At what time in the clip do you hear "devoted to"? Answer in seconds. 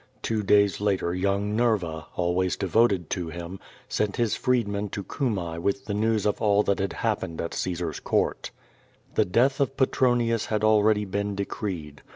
2.55-3.29